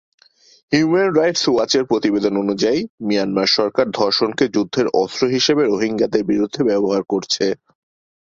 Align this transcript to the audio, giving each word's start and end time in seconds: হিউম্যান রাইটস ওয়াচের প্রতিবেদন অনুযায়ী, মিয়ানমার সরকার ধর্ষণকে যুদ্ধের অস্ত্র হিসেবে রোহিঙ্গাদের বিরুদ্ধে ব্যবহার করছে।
হিউম্যান 0.71 1.09
রাইটস 1.15 1.43
ওয়াচের 1.49 1.83
প্রতিবেদন 1.85 2.33
অনুযায়ী, 2.37 2.79
মিয়ানমার 3.07 3.49
সরকার 3.57 3.85
ধর্ষণকে 3.91 4.45
যুদ্ধের 4.55 4.87
অস্ত্র 5.01 5.23
হিসেবে 5.35 5.63
রোহিঙ্গাদের 5.65 6.23
বিরুদ্ধে 6.31 6.61
ব্যবহার 6.69 7.01
করছে। 7.11 7.45